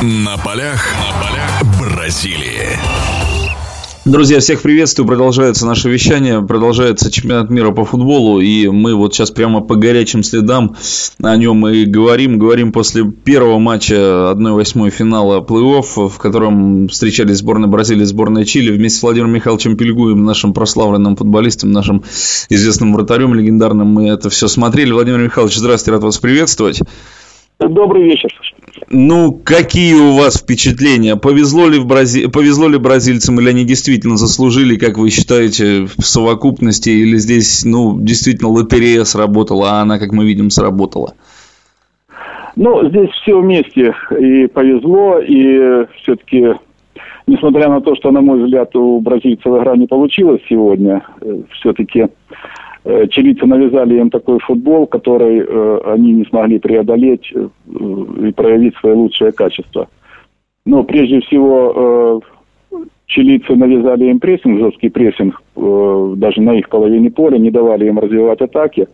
[0.00, 2.78] На полях, на полях Бразилии.
[4.04, 5.08] Друзья, всех приветствую.
[5.08, 10.22] Продолжается наше вещание, продолжается чемпионат мира по футболу, и мы вот сейчас прямо по горячим
[10.22, 10.76] следам
[11.20, 12.38] о нем и говорим.
[12.38, 18.70] Говорим после первого матча 1-8 финала плей-офф, в котором встречались сборная Бразилии и сборная Чили
[18.70, 22.04] вместе с Владимиром Михайловичем Пельгуем, нашим прославленным футболистом, нашим
[22.48, 23.88] известным вратарем легендарным.
[23.88, 24.92] Мы это все смотрели.
[24.92, 26.82] Владимир Михайлович, здравствуйте, рад вас приветствовать.
[27.58, 28.30] Добрый вечер.
[28.90, 31.16] Ну, какие у вас впечатления?
[31.16, 32.26] Повезло ли, в Брази...
[32.28, 38.00] Повезло ли бразильцам, или они действительно заслужили, как вы считаете, в совокупности, или здесь, ну,
[38.00, 41.12] действительно лотерея сработала, а она, как мы видим, сработала?
[42.56, 43.94] Ну, здесь все вместе.
[44.18, 46.54] И повезло, и все-таки,
[47.26, 52.06] несмотря на то, что, на мой взгляд, у бразильцев игра не получилась сегодня, э, все-таки
[53.10, 57.48] чилийцы навязали им такой футбол, который э, они не смогли преодолеть э,
[58.28, 59.88] и проявить свои лучшие качества.
[60.64, 62.22] Но прежде всего
[62.72, 67.86] э, чилийцы навязали им прессинг, жесткий прессинг, э, даже на их половине поля, не давали
[67.88, 68.86] им развивать атаки.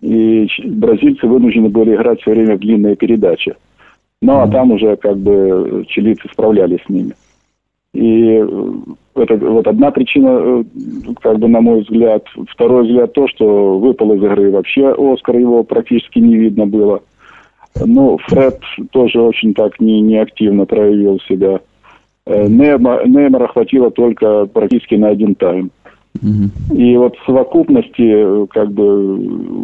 [0.00, 3.54] И бразильцы вынуждены были играть все время в длинные передачи.
[4.22, 7.12] Ну, а там уже как бы чилийцы справлялись с ними.
[7.94, 8.44] И
[9.14, 10.64] это вот одна причина, э,
[11.22, 12.24] как бы на мой взгляд.
[12.50, 17.02] Второй взгляд то, что выпал из игры вообще Оскар, его практически не видно было.
[17.84, 21.60] Ну, Фред тоже очень так не, не активно проявил себя.
[22.26, 25.70] Э, Нейма, Неймара хватило только практически на один тайм.
[26.72, 29.16] И вот в совокупности, э, как бы,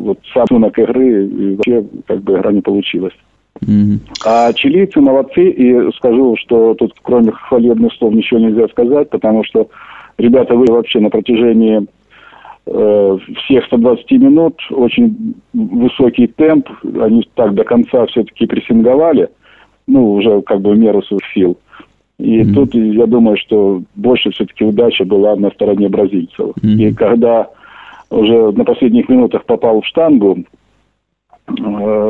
[0.03, 3.15] вот сам игры, вообще, как бы, игра не получилась.
[3.62, 3.98] Mm-hmm.
[4.25, 9.69] А чилийцы молодцы, и скажу, что тут кроме хвалебных слов ничего нельзя сказать, потому что
[10.19, 11.86] ребята вы вообще на протяжении
[12.66, 16.69] э, всех 120 минут очень высокий темп,
[17.00, 19.28] они так до конца все-таки прессинговали,
[19.86, 21.58] ну, уже как бы в меру своих сил.
[22.19, 22.55] И mm-hmm.
[22.55, 26.50] тут я думаю, что больше все-таки удача была на стороне бразильцев.
[26.62, 26.77] Mm-hmm.
[26.77, 27.48] И когда
[28.10, 30.44] уже на последних минутах попал в штангу,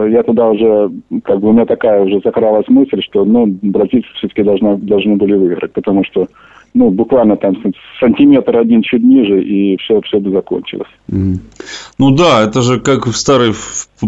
[0.08, 0.90] я туда уже,
[1.24, 5.34] как бы у меня такая уже закралась мысль, что, ну, бразильцы все-таки должны, должны были
[5.34, 6.26] выиграть, потому что,
[6.74, 7.56] ну, буквально там
[7.98, 10.90] сантиметр один чуть ниже, и все, все бы закончилось.
[11.10, 11.38] Mm.
[11.98, 13.54] Ну да, это же как в старой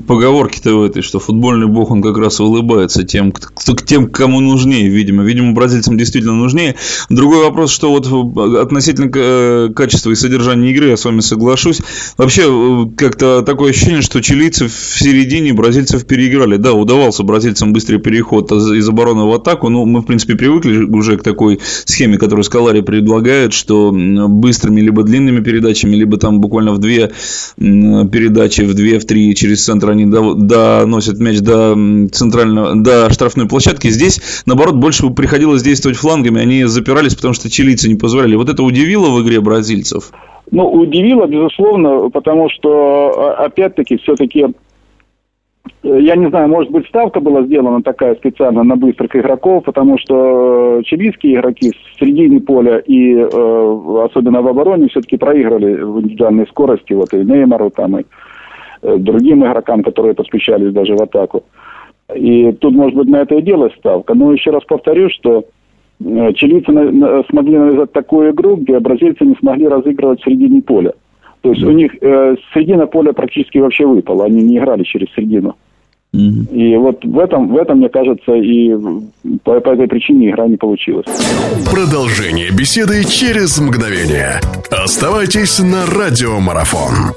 [0.01, 4.89] поговорке-то в этой, что футбольный бог, он как раз улыбается тем, кто, тем, кому нужнее,
[4.89, 5.23] видимо.
[5.23, 6.77] Видимо, бразильцам действительно нужнее.
[7.11, 8.07] Другой вопрос, что вот
[8.57, 11.83] относительно э, качества и содержания игры, я с вами соглашусь.
[12.17, 16.57] Вообще, э, как-то такое ощущение, что чилийцы в середине бразильцев переиграли.
[16.57, 21.19] Да, удавался бразильцам быстрый переход из обороны в атаку, но мы, в принципе, привыкли уже
[21.19, 26.79] к такой схеме, которую Скалари предлагает, что быстрыми либо длинными передачами, либо там буквально в
[26.79, 27.13] две
[27.57, 31.77] передачи, в две, в три через центр они доносят мяч до
[32.11, 33.89] центрального, до штрафной площадки.
[33.89, 38.37] Здесь, наоборот, больше приходилось действовать флангами, они запирались, потому что чилийцы не позволяли.
[38.37, 40.13] Вот это удивило в игре бразильцев?
[40.51, 44.47] Ну, удивило, безусловно, потому что, а, опять-таки, все-таки
[45.83, 50.79] я не знаю, может быть, ставка была сделана такая специально на быстрых игроков, потому что
[50.79, 56.47] э, чилийские игроки в середине поля и э, особенно в обороне все-таки проиграли в индивидуальной
[56.47, 58.05] скорости, вот и Неймару там, и
[58.83, 61.45] э, другим игрокам, которые подключались даже в атаку.
[62.15, 64.15] И тут, может быть, на это и делать ставка.
[64.15, 65.47] Но еще раз повторю, что
[66.01, 70.63] э, чилийцы на, на, смогли навязать такую игру, где бразильцы не смогли разыгрывать в середине
[70.63, 70.93] поля.
[71.41, 75.57] То есть у них э, середина поля практически вообще выпала, они не играли через середину.
[76.13, 78.71] И вот в этом, в этом, мне кажется, и
[79.45, 81.07] по, по этой причине игра не получилась.
[81.71, 84.41] Продолжение беседы через мгновение.
[84.71, 87.15] Оставайтесь на радиомарафон.